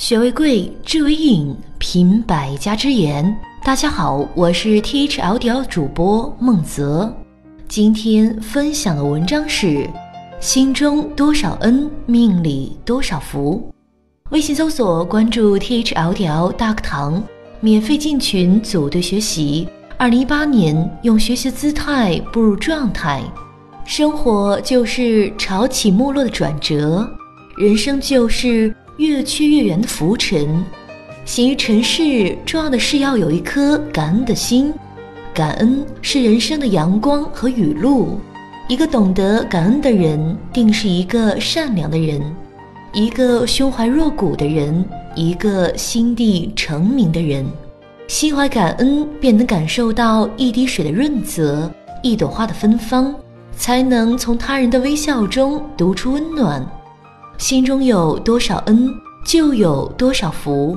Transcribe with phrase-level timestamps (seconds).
[0.00, 3.36] 学为贵，知为引，品百家之言。
[3.62, 7.14] 大家好，我是 T H L D L 主播孟泽。
[7.68, 9.86] 今天分享的文章是：
[10.40, 13.70] 心中多少恩，命里多少福。
[14.30, 17.22] 微信搜索关注 T H L D L 大课堂，
[17.60, 19.68] 免费进群组队学习。
[19.98, 23.22] 二零一八年，用学习姿态步入状态。
[23.84, 27.06] 生活就是潮起没落的转折，
[27.58, 28.74] 人生就是。
[29.00, 30.62] 越缺越圆的浮尘，
[31.24, 34.74] 行于尘世，重要的是要有一颗感恩的心。
[35.32, 38.20] 感恩是人生的阳光和雨露。
[38.68, 42.20] 一个懂得感恩的人，定是一个善良的人，
[42.92, 47.42] 一个胸怀若谷的人，一个心地澄明的人。
[48.06, 51.72] 心怀感恩，便能感受到一滴水的润泽，
[52.02, 53.14] 一朵花的芬芳，
[53.56, 56.62] 才能从他人的微笑中读出温暖。
[57.40, 58.94] 心中有多少恩，
[59.24, 60.76] 就有多少福；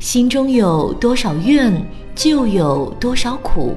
[0.00, 1.72] 心中有多少怨，
[2.16, 3.76] 就有多少苦。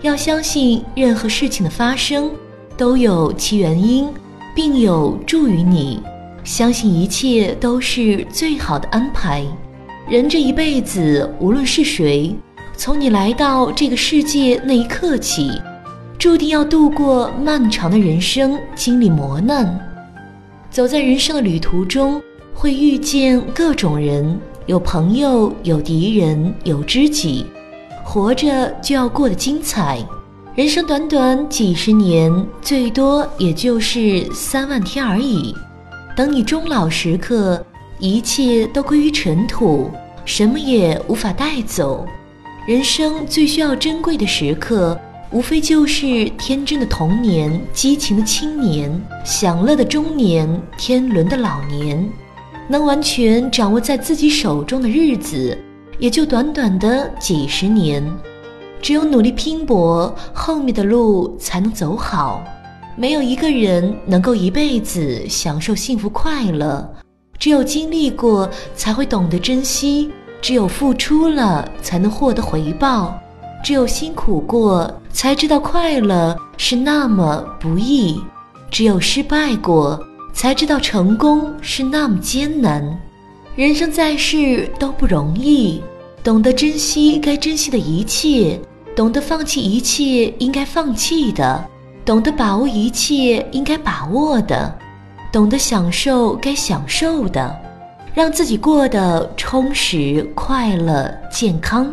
[0.00, 2.30] 要相信，任何事情的发生
[2.78, 4.08] 都有其原因，
[4.54, 6.02] 并有助于你。
[6.44, 9.44] 相信一切都是最好的安排。
[10.08, 12.34] 人这一辈子，无论是谁，
[12.74, 15.60] 从你来到这个世界那一刻起，
[16.18, 19.78] 注定要度过漫长的人生，经历磨难。
[20.70, 22.22] 走在人生的旅途中，
[22.54, 27.44] 会遇见各种人，有朋友，有敌人，有知己。
[28.04, 29.98] 活着就要过得精彩。
[30.54, 35.52] 人生短短几十年，最多也就是三万天而已。
[36.16, 37.60] 等你终老时刻，
[37.98, 39.90] 一切都归于尘土，
[40.24, 42.06] 什么也无法带走。
[42.64, 44.96] 人生最需要珍贵的时刻。
[45.32, 48.90] 无非就是天真的童年、激情的青年、
[49.24, 52.10] 享乐的中年、天伦的老年，
[52.68, 55.56] 能完全掌握在自己手中的日子，
[56.00, 58.04] 也就短短的几十年。
[58.82, 62.42] 只有努力拼搏，后面的路才能走好。
[62.96, 66.92] 没有一个人能够一辈子享受幸福快乐，
[67.38, 70.10] 只有经历过，才会懂得珍惜；
[70.42, 73.16] 只有付出了，才能获得回报。
[73.62, 78.20] 只有辛苦过，才知道快乐是那么不易；
[78.70, 82.82] 只有失败过，才知道成功是那么艰难。
[83.54, 85.82] 人生在世都不容易，
[86.24, 88.58] 懂得珍惜该珍惜的一切，
[88.96, 91.64] 懂得放弃一切应该放弃的，
[92.04, 94.74] 懂得把握一切应该把握的，
[95.30, 97.54] 懂得享受该享受的，
[98.14, 101.92] 让自己过得充实、快乐、健康。